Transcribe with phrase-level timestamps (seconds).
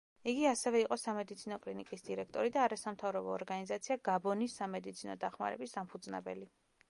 [0.31, 6.51] იგი ასევე იყო სამედიცინო კლინიკის დირექტორი და არასამთავრობო ორგანიზაცია „გაბონის სამედიცინო დახმარების“ დამფუძნებელი.